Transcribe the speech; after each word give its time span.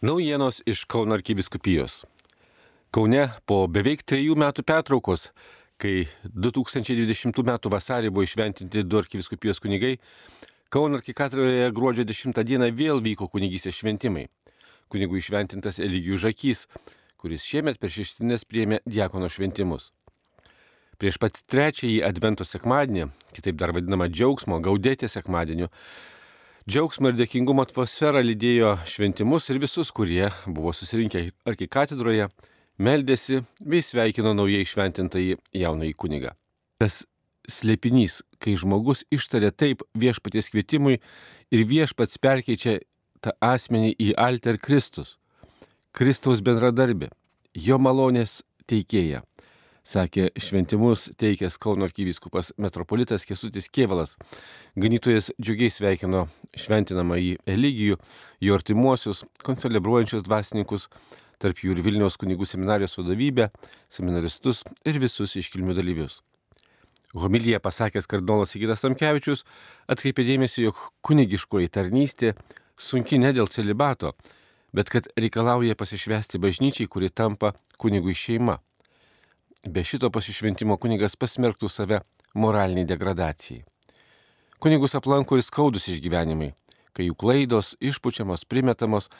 Naujienos 0.00 0.62
iš 0.66 0.86
Kauno 0.88 1.12
arkiviskupijos. 1.14 2.06
Kaune 2.88 3.26
po 3.44 3.66
beveik 3.68 4.00
trejų 4.08 4.32
metų 4.40 4.62
pertraukos, 4.64 5.26
kai 5.76 6.06
2020 6.24 7.42
m. 7.44 7.50
vasarį 7.74 8.08
buvo 8.08 8.24
išventinti 8.24 8.80
du 8.80 8.96
arkiviskupijos 8.96 9.60
kunigai, 9.60 9.98
Kauno 10.72 10.96
arkikatroje 10.96 11.66
gruodžio 11.76 12.06
10 12.08 12.32
d. 12.32 12.70
vėl 12.72 13.02
vyko 13.04 13.28
kunigysės 13.28 13.76
šventimai. 13.76 14.30
Kunigų 14.88 15.20
išventintas 15.20 15.76
Eligijų 15.84 16.16
Žakys, 16.24 16.64
kuris 17.20 17.44
šiemet 17.44 17.76
per 17.76 17.92
šeštinės 17.92 18.46
priėmė 18.48 18.80
diakono 18.88 19.28
šventimus. 19.28 19.92
Prieš 20.96 21.20
pat 21.20 21.42
trečiąjį 21.44 22.00
Advento 22.08 22.48
sekmadienį, 22.48 23.10
kitaip 23.36 23.60
dar 23.60 23.76
vadinamą 23.76 24.08
džiaugsmo 24.08 24.62
gaudėtė 24.64 25.12
sekmadieniu, 25.12 25.68
Džiaugsmo 26.68 27.08
ir 27.08 27.16
dėkingumo 27.16 27.64
atmosfera 27.64 28.20
lydėjo 28.20 28.74
šventimus 28.84 29.46
ir 29.48 29.58
visus, 29.62 29.88
kurie 29.96 30.26
buvo 30.44 30.74
susirinkę 30.76 31.22
arkikatedroje, 31.48 32.26
meldėsi 32.76 33.40
bei 33.64 33.80
sveikino 33.80 34.34
naujai 34.36 34.66
išventintąjį 34.66 35.38
jaunąjį 35.56 35.94
kunigą. 35.96 36.34
Tas 36.76 37.06
slėpinys, 37.48 38.20
kai 38.44 38.58
žmogus 38.60 39.06
ištarė 39.08 39.54
taip 39.56 39.86
viešpaties 39.96 40.52
kvietimui 40.52 41.00
ir 41.48 41.64
viešpats 41.72 42.20
perkeičia 42.20 42.76
tą 43.24 43.32
asmenį 43.40 43.94
į 43.96 44.12
alter 44.20 44.60
Kristus, 44.60 45.16
Kristaus 45.96 46.44
bendradarbį, 46.44 47.08
jo 47.56 47.80
malonės 47.80 48.42
teikėja 48.68 49.24
sakė 49.86 50.30
šventimus 50.38 51.08
teikęs 51.20 51.58
Kauno 51.60 51.86
arkivyskupas 51.88 52.52
metropolitas 52.60 53.26
Kesutis 53.28 53.68
Kievalas. 53.72 54.16
Ganytojas 54.76 55.30
džiugiai 55.40 55.72
sveikino 55.72 56.26
šventinamą 56.56 57.18
į 57.20 57.30
Eligijų, 57.48 57.98
jo 58.40 58.56
artimuosius, 58.56 59.24
koncelebruojančius 59.46 60.24
dvasininkus, 60.26 60.88
tarp 61.40 61.62
jų 61.64 61.76
ir 61.76 61.84
Vilniaus 61.84 62.18
kunigų 62.20 62.48
seminarijos 62.48 62.98
vadovybę, 63.00 63.48
seminaristus 63.92 64.64
ir 64.84 65.00
visus 65.00 65.36
iškilmių 65.40 65.76
dalyvius. 65.78 66.20
Homilyje 67.14 67.58
pasakęs 67.58 68.06
kardinolas 68.06 68.52
Sigitas 68.54 68.84
Tamkevičius 68.84 69.42
atkreipė 69.90 70.22
dėmesį, 70.28 70.68
jog 70.68 70.82
kunigiškoji 71.02 71.72
tarnystė 71.74 72.36
sunki 72.78 73.18
ne 73.18 73.32
dėl 73.34 73.50
celibato, 73.50 74.14
bet 74.72 74.92
kad 74.92 75.08
reikalauja 75.18 75.74
pasišvesti 75.74 76.38
bažnyčiai, 76.38 76.86
kuri 76.86 77.10
tampa 77.10 77.56
kunigų 77.82 78.14
šeima. 78.14 78.60
Be 79.68 79.82
šito 79.84 80.08
pasišventimo 80.08 80.78
kunigas 80.80 81.18
pasmerktų 81.20 81.68
save 81.68 81.98
moraliniai 82.32 82.86
degradacijai. 82.88 83.60
Kunigus 84.56 84.96
aplanko 84.96 85.36
ir 85.36 85.44
skaudus 85.44 85.84
išgyvenimai, 85.92 86.54
kai 86.96 87.04
jų 87.10 87.16
klaidos 87.20 87.74
išpučiamos, 87.76 88.46
primetamos, 88.48 89.10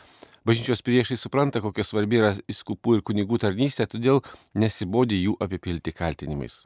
bažnyčios 0.48 0.80
priešai 0.80 1.20
supranta, 1.20 1.60
kokia 1.60 1.84
svarbi 1.84 2.22
yra 2.22 2.32
įskupų 2.48 2.96
ir 2.96 3.04
kunigų 3.04 3.42
tarnystė, 3.44 3.84
todėl 3.84 4.24
nesibodi 4.56 5.20
jų 5.20 5.36
apipilti 5.44 5.92
kaltinimais. 5.92 6.62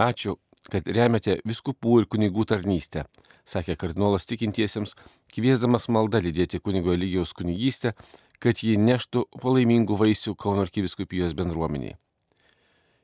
Ačiū, 0.00 0.38
kad 0.72 0.88
remiate 0.88 1.42
viskupų 1.44 2.00
ir 2.00 2.08
kunigų 2.08 2.48
tarnystę, 2.48 3.04
sakė 3.44 3.76
kardinolas 3.76 4.24
tikintiesiems, 4.24 4.96
kviesdamas 5.28 5.90
maldą 5.92 6.24
lydėti 6.24 6.64
kunigo 6.64 6.96
lygiaus 6.96 7.36
kunigystę, 7.36 7.92
kad 8.40 8.64
ji 8.64 8.80
neštų 8.80 9.28
palaimingų 9.36 10.00
vaisių 10.00 10.32
Kauno 10.32 10.64
arkiviskupijos 10.64 11.36
bendruomeniai. 11.36 12.00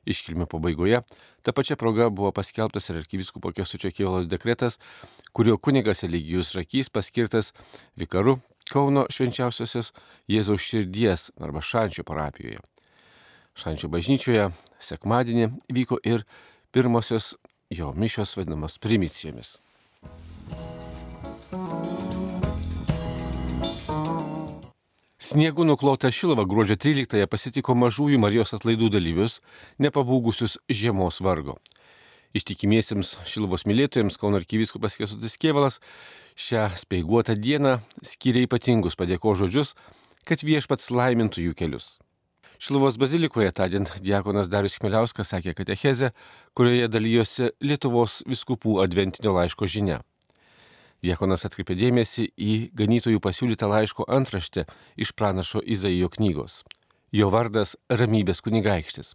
Iškilmė 0.07 0.47
pabaigoje 0.49 1.01
ta 1.43 1.53
pačia 1.55 1.75
proga 1.79 2.09
buvo 2.09 2.31
paskelbtas 2.35 2.89
ir 2.89 3.01
arkiviskupo 3.01 3.51
Kesučio 3.55 3.91
Kievalos 3.91 4.29
dekretas, 4.31 4.79
kurio 5.35 5.57
kunigas 5.57 6.03
Eligijus 6.07 6.53
Žakys 6.55 6.91
paskirtas 6.93 7.53
vikaru 7.99 8.39
Kauno 8.67 9.05
švenčiausiosios 9.11 9.93
Jėzaus 10.27 10.63
širdies 10.63 11.29
arba 11.39 11.61
Šančio 11.63 12.03
parapijoje. 12.07 12.59
Šančio 13.57 13.87
bažnyčioje 13.89 14.49
sekmadienį 14.83 15.47
vyko 15.73 16.01
ir 16.03 16.25
pirmosios 16.75 17.35
jo 17.71 17.93
mišios 17.95 18.35
vadinamos 18.37 18.77
primicijomis. 18.83 19.55
Sniegu 25.37 25.61
nuklota 25.69 26.09
Šilava 26.09 26.47
gruodžio 26.49 26.73
13-ąją 26.81 27.27
pasitiko 27.29 27.75
mažųjų 27.77 28.17
Marijos 28.17 28.55
atlaidų 28.57 28.87
dalyvius, 28.95 29.35
nepabūgusius 29.77 30.55
žiemos 30.65 31.19
vargo. 31.21 31.59
Ištikimiesiems 32.33 33.11
Šilavos 33.29 33.67
mylėtojams 33.69 34.17
Kauno 34.17 34.39
arkivyskupas 34.41 34.97
Kesutis 34.97 35.37
Kievalas 35.37 35.77
šią 36.33 36.63
speiguotą 36.81 37.37
dieną 37.37 37.75
skiria 38.01 38.47
ypatingus 38.47 38.97
padėko 38.97 39.35
žodžius, 39.37 39.75
kad 40.25 40.41
viešpats 40.41 40.89
laimintų 40.89 41.45
jų 41.45 41.53
kelius. 41.61 41.99
Šilavos 42.57 42.97
bazilikoje 42.97 43.53
tądien 43.53 43.85
diakonas 44.01 44.49
Darius 44.49 44.81
Kmeliauskas 44.81 45.35
sakė 45.35 45.53
katechezę, 45.53 46.15
kurioje 46.57 46.89
dalyjosi 46.89 47.53
Lietuvos 47.61 48.23
viskupų 48.25 48.79
adventinio 48.89 49.37
laiško 49.37 49.69
žinia. 49.69 50.01
Diekonas 51.05 51.45
atkreipė 51.45 51.75
dėmesį 51.77 52.25
į 52.37 52.53
ganytojų 52.77 53.21
pasiūlytą 53.21 53.69
laiško 53.69 54.07
antraštę 54.09 54.65
iš 54.97 55.13
pranašo 55.13 55.61
Izaijo 55.61 56.09
knygos. 56.09 56.63
Jo 57.11 57.29
vardas- 57.29 57.75
ramybės 57.99 58.41
kunigaikštis. 58.41 59.13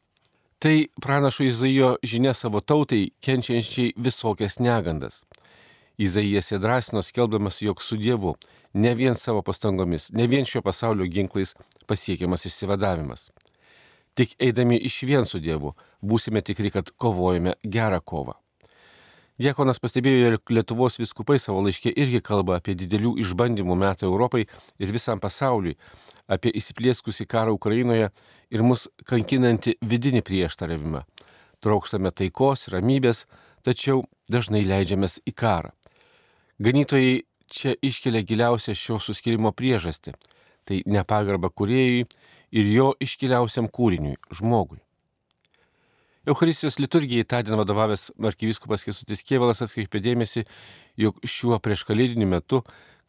Tai 0.58 0.86
pranašo 1.02 1.44
Izaijo 1.44 1.96
žinia 2.02 2.34
savo 2.34 2.60
tautai, 2.60 3.10
kenčiančiai 3.20 3.94
visokias 3.96 4.58
negandas. 4.58 5.24
Izaijas 5.98 6.52
įdrasino 6.52 7.02
skelbdamas, 7.02 7.62
jog 7.62 7.82
su 7.82 7.96
Dievu 7.96 8.36
ne 8.74 8.94
vien 8.94 9.16
savo 9.16 9.42
pastangomis, 9.42 10.10
ne 10.12 10.26
vien 10.26 10.44
šio 10.44 10.62
pasaulio 10.62 11.06
ginklais 11.06 11.54
pasiekiamas 11.86 12.46
išsivadavimas. 12.46 13.30
Tik 14.14 14.36
eidami 14.38 14.76
iš 14.76 15.02
vien 15.02 15.26
su 15.26 15.38
Dievu 15.40 15.74
būsime 16.02 16.42
tikri, 16.42 16.70
kad 16.70 16.90
kovojame 16.96 17.54
gerą 17.64 18.00
kovą. 18.00 18.41
Diekonas 19.40 19.80
pastebėjo, 19.80 20.34
jog 20.34 20.50
Lietuvos 20.52 20.98
viskupai 21.00 21.38
savo 21.40 21.62
laiškė 21.64 21.94
irgi 21.96 22.20
kalba 22.20 22.58
apie 22.58 22.74
didelių 22.76 23.14
išbandymų 23.22 23.76
metą 23.80 24.04
Europai 24.04 24.42
ir 24.76 24.92
visam 24.92 25.22
pasauliui, 25.22 25.78
apie 26.28 26.52
įsiplieskusį 26.52 27.24
karą 27.26 27.54
Ukrainoje 27.56 28.10
ir 28.52 28.62
mus 28.62 28.90
kankinantį 29.08 29.78
vidinį 29.80 30.20
prieštaravimą. 30.28 31.06
Traukstame 31.64 32.12
taikos, 32.12 32.66
ramybės, 32.68 33.24
tačiau 33.64 34.04
dažnai 34.28 34.66
leidžiamės 34.68 35.22
į 35.24 35.32
karą. 35.32 35.72
Ganytojai 36.60 37.22
čia 37.48 37.72
iškelia 37.80 38.20
giliausią 38.28 38.76
šio 38.76 39.00
suskirimo 39.00 39.54
priežastį- 39.56 40.12
tai 40.68 40.82
nepagarba 40.84 41.48
kuriejui 41.48 42.04
ir 42.52 42.64
jo 42.76 42.92
iškiliausiam 43.00 43.70
kūriniui- 43.72 44.20
žmogui. 44.36 44.78
Eucharistijos 46.26 46.78
liturgijai 46.78 47.24
tądien 47.24 47.56
vadovavęs 47.56 48.12
arkivyskupas 48.22 48.84
Kesutis 48.86 49.24
Kievalas 49.26 49.58
atkreipė 49.64 49.98
dėmesį, 50.04 50.44
jog 51.02 51.16
šiuo 51.26 51.56
prieškalėdiniu 51.58 52.28
metu, 52.30 52.60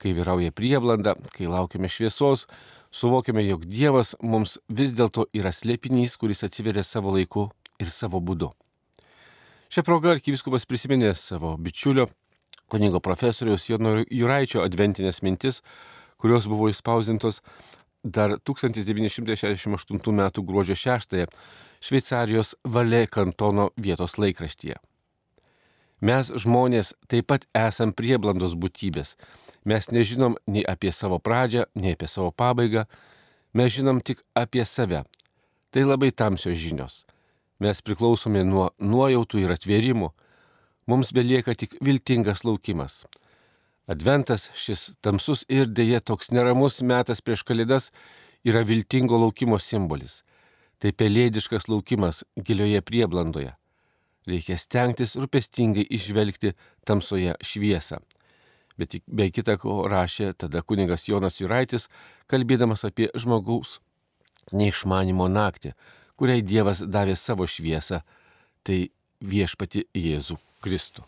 kai 0.02 0.16
vyrauja 0.18 0.50
prieblanda, 0.50 1.14
kai 1.36 1.46
laukiame 1.46 1.92
šviesos, 1.94 2.48
suvokiame, 2.90 3.44
jog 3.46 3.68
Dievas 3.70 4.16
mums 4.26 4.58
vis 4.66 4.96
dėlto 4.98 5.28
yra 5.38 5.52
slėpinys, 5.54 6.18
kuris 6.18 6.42
atsiveria 6.48 6.82
savo 6.82 7.14
laiku 7.14 7.52
ir 7.78 7.94
savo 7.94 8.18
būdu. 8.18 8.50
Šią 9.70 9.86
progą 9.86 10.16
arkivyskupas 10.16 10.66
prisiminė 10.66 11.14
savo 11.14 11.54
bičiulio, 11.62 12.08
kunigo 12.66 12.98
profesoriaus 12.98 13.70
Jono 13.70 14.00
Juraičio 14.10 14.66
adventinės 14.66 15.22
mintis, 15.22 15.62
kurios 16.18 16.50
buvo 16.50 16.66
įspausintos 16.74 17.44
dar 18.04 18.34
1968 18.42 20.02
m. 20.10 20.32
gruodžio 20.42 20.76
6 20.76 21.14
Šveicarijos 21.84 22.54
Valė 22.64 23.02
kantono 23.12 23.66
vietos 23.76 24.14
laikraštyje. 24.16 24.78
Mes 26.08 26.30
žmonės 26.44 26.94
taip 27.12 27.28
pat 27.28 27.44
esam 27.60 27.92
prieblandos 27.92 28.54
būtybės. 28.60 29.18
Mes 29.68 29.90
nežinom 29.92 30.38
nei 30.48 30.64
apie 30.64 30.94
savo 30.96 31.20
pradžią, 31.20 31.66
nei 31.76 31.98
apie 31.98 32.08
savo 32.08 32.32
pabaigą. 32.32 32.86
Mes 33.52 33.76
žinom 33.76 34.00
tik 34.00 34.24
apie 34.32 34.64
save. 34.64 35.04
Tai 35.76 35.84
labai 35.90 36.14
tamsios 36.16 36.56
žinios. 36.64 37.04
Mes 37.60 37.84
priklausomi 37.84 38.46
nuo 38.48 38.70
nuojautų 38.80 39.44
ir 39.44 39.56
atvėrimų. 39.58 40.14
Mums 40.88 41.12
belieka 41.12 41.52
tik 41.56 41.76
viltingas 41.84 42.48
laukimas. 42.48 43.02
Adventas, 43.92 44.54
šis 44.56 44.94
tamsus 45.04 45.44
ir 45.52 45.68
dėje 45.68 46.00
toks 46.00 46.32
neramus 46.32 46.80
metas 46.80 47.20
prieš 47.20 47.44
kalėdas, 47.44 47.92
yra 48.48 48.64
viltingo 48.64 49.20
laukimo 49.20 49.60
simbolis 49.60 50.22
Tai 50.84 50.92
pelėdiškas 51.00 51.70
laukimas 51.72 52.26
gilioje 52.36 52.82
prieblandoje. 52.84 53.54
Reikia 54.28 54.58
stengtis 54.60 55.16
rūpestingai 55.16 55.86
išvelgti 55.96 56.52
tamsoje 56.88 57.38
šviesą. 57.40 58.02
Bet 58.76 58.98
be 59.08 59.30
kita 59.32 59.56
ko 59.62 59.84
rašė 59.88 60.34
tada 60.44 60.64
kuningas 60.66 61.08
Jonas 61.08 61.40
Juraitis, 61.40 61.88
kalbėdamas 62.28 62.84
apie 62.88 63.08
žmogaus 63.16 63.78
neišmanimo 64.52 65.30
naktį, 65.32 65.72
kuriai 66.20 66.44
Dievas 66.44 66.84
davė 66.84 67.16
savo 67.20 67.48
šviesą, 67.48 68.02
tai 68.64 68.90
viešpati 69.24 69.88
Jėzų 69.96 70.40
Kristų. 70.64 71.08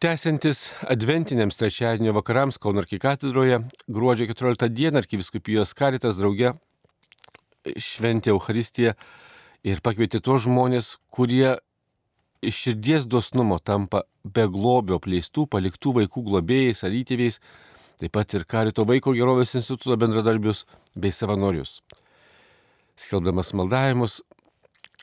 Tęsiantis 0.00 0.70
adventiniams 0.88 1.58
trečiadienio 1.60 2.14
vakarams 2.16 2.56
Kauno 2.58 2.80
arkikatedroje, 2.80 3.58
gruodžio 3.84 4.30
14 4.30 4.70
dieną 4.72 4.96
arkiviskupijos 5.02 5.74
karitas 5.76 6.16
drauge 6.16 6.54
šventė 7.76 8.32
Euharistiją 8.32 8.94
ir 9.68 9.82
pakvietė 9.84 10.22
tos 10.24 10.46
žmonės, 10.46 10.88
kurie 11.12 11.58
iš 12.40 12.62
širdies 12.64 13.10
dosnumo 13.12 13.58
tampa 13.60 14.06
be 14.24 14.46
globio 14.48 14.96
pleistų, 15.04 15.44
paliktų 15.52 15.92
vaikų 15.98 16.24
globėjais 16.30 16.80
ar 16.88 16.96
įtėviais, 16.96 17.36
taip 18.00 18.16
pat 18.16 18.32
ir 18.32 18.48
Karito 18.48 18.88
vaiko 18.88 19.12
gerovės 19.12 19.52
instituto 19.60 20.00
bendradarbius 20.00 20.64
bei 20.96 21.12
savanorius. 21.12 21.82
Skelbdamas 22.96 23.52
maldavimus, 23.52 24.22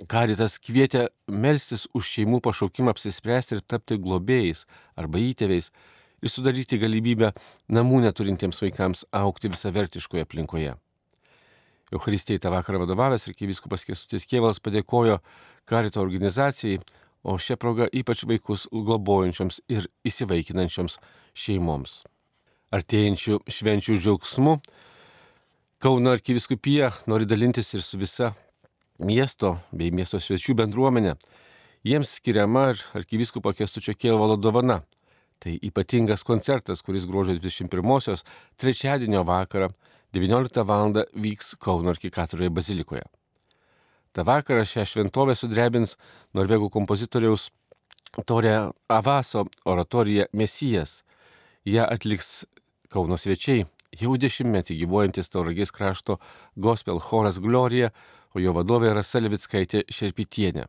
Karitas 0.06 0.60
kvietė 0.62 1.08
melstis 1.26 1.88
už 1.98 2.06
šeimų 2.06 2.38
pašaukimą 2.46 2.94
apsispręsti 2.94 3.56
ir 3.58 3.64
tapti 3.66 3.98
globėjais 3.98 4.68
arba 4.94 5.18
įtėviais 5.18 5.72
ir 6.22 6.30
sudaryti 6.30 6.78
galimybę 6.78 7.32
namų 7.74 8.04
neturintiems 8.06 8.62
vaikams 8.62 9.08
aukti 9.10 9.50
visavertiškoje 9.50 10.28
aplinkoje. 10.28 10.76
Euharistijai 11.90 12.44
tą 12.44 12.52
vakarą 12.54 12.84
vadovavęs 12.84 13.26
ir 13.26 13.34
kyviskupas 13.40 13.88
Kestutis 13.90 14.28
Kievalas 14.30 14.62
padėkojo 14.62 15.18
Karito 15.66 16.04
organizacijai, 16.04 16.78
o 17.26 17.40
šią 17.42 17.58
progą 17.58 17.88
ypač 17.90 18.22
vaikus 18.30 18.68
globojančioms 18.72 19.64
ir 19.72 19.88
įsivaikinančioms 20.06 21.00
šeimoms. 21.34 22.04
Artėjančių 22.76 23.42
švenčių 23.50 23.98
džiaugsmu 23.98 24.60
Kauno 25.78 26.10
arkiviskupija 26.10 26.92
nori 27.06 27.26
dalintis 27.30 27.74
ir 27.74 27.84
su 27.86 28.00
visa 28.02 28.32
miesto 29.00 29.58
bei 29.72 29.92
miesto 29.92 30.20
svečių 30.22 30.56
bendruomenė. 30.62 31.16
Jiems 31.88 32.18
skiriama 32.18 32.72
ir 32.74 32.82
arkivyskupo 32.98 33.54
Kestučio 33.54 33.94
Kievalo 33.96 34.38
dovana. 34.38 34.82
Tai 35.40 35.54
ypatingas 35.62 36.24
koncertas, 36.26 36.82
kuris 36.82 37.06
gruodžio 37.06 37.38
21-osios 37.38 38.26
trečiadienio 38.58 39.22
vakarą 39.24 39.70
19 40.14 40.64
val. 40.66 41.04
vyks 41.14 41.56
Kauno 41.60 41.90
arkikatoroje 41.90 42.50
bazilikoje. 42.50 43.04
Ta 44.12 44.24
vakarą 44.24 44.66
šią 44.66 44.86
šventovę 44.90 45.36
sudrebins 45.36 45.96
norvegų 46.34 46.72
kompozitoriaus 46.74 47.52
Torė 48.26 48.72
Avaso 48.90 49.46
oratorija 49.66 50.26
Mesijas. 50.34 51.04
Ja 51.66 51.86
atliks 51.86 52.48
Kauno 52.90 53.18
svečiai, 53.20 53.68
jau 54.00 54.16
dešimtmetį 54.18 54.78
gyvuojantis 54.80 55.30
Tauragės 55.30 55.74
krašto 55.76 56.18
gospel 56.56 57.02
choras 57.04 57.38
Glorija, 57.44 57.92
o 58.38 58.42
jo 58.42 58.54
vadovė 58.54 58.94
Rasa 58.94 59.22
Levitskaitė 59.24 59.84
Šerpitienė. 59.90 60.68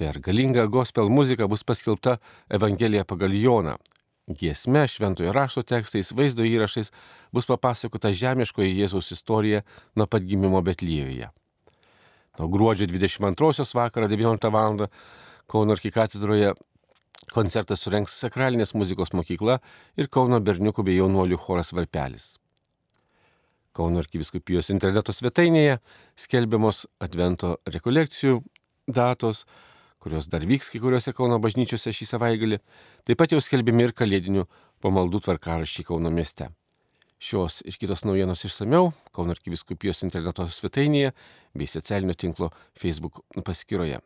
Per 0.00 0.16
galingą 0.24 0.64
gospel 0.72 1.10
muziką 1.12 1.48
bus 1.52 1.64
paskelbta 1.68 2.16
Evangelija 2.48 3.04
pagal 3.04 3.34
Joną. 3.36 3.76
Giesme, 4.30 4.86
šventojo 4.88 5.34
rašto 5.34 5.64
tekstais, 5.66 6.14
vaizdo 6.16 6.46
įrašais 6.46 6.92
bus 7.34 7.48
papasakota 7.50 8.12
žemiškoji 8.14 8.78
Jėzaus 8.78 9.10
istorija 9.12 9.64
nuo 9.98 10.06
pat 10.06 10.24
gimimo 10.24 10.62
Betlyjoje. 10.64 11.28
Nuo 12.38 12.48
gruodžio 12.48 12.88
22 12.88 13.74
vakarą 13.76 14.08
19 14.08 14.52
val. 14.54 14.86
Kauno 15.50 15.74
arkikatedroje 15.74 16.54
koncertą 17.34 17.76
surenks 17.76 18.14
sakralinės 18.22 18.72
muzikos 18.78 19.12
mokykla 19.12 19.58
ir 19.98 20.08
Kauno 20.08 20.38
berniukų 20.40 20.86
bei 20.86 21.00
jaunuolių 21.02 21.40
choras 21.42 21.74
Varpelis. 21.74 22.38
Kauno 23.76 24.00
arkiviskupijos 24.02 24.70
interneto 24.74 25.14
svetainėje 25.14 25.78
skelbiamos 26.18 26.86
Advento 27.02 27.56
rekolekcijų 27.70 28.40
datos, 28.90 29.44
kurios 30.02 30.26
dar 30.32 30.46
vyks 30.48 30.72
kai 30.72 30.80
kuriuose 30.82 31.14
Kauno 31.14 31.38
bažnyčiose 31.42 31.92
šį 31.94 32.08
savaitgalį, 32.14 32.58
taip 33.06 33.20
pat 33.20 33.34
jau 33.34 33.42
skelbiami 33.42 33.86
ir 33.88 33.94
kalėdinių 33.96 34.46
pamaldų 34.82 35.22
tvarkaraščiai 35.26 35.86
Kauno 35.90 36.10
mieste. 36.14 36.50
Šios 37.20 37.60
ir 37.68 37.76
kitos 37.76 38.06
naujienos 38.08 38.46
išsameu 38.48 38.94
Kauno 39.14 39.36
arkiviskupijos 39.36 40.00
interneto 40.06 40.48
svetainėje 40.48 41.12
bei 41.54 41.68
socialinio 41.68 42.16
tinklo 42.16 42.48
Facebook 42.80 43.20
paskyroje. 43.44 44.00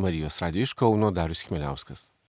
Marijos 0.00 0.38
radio 0.40 0.64
iš 0.64 0.76
Kauno 0.78 1.10
Darius 1.10 1.42
Chmeliauskas. 1.48 2.10